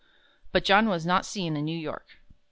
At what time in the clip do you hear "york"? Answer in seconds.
1.77-2.07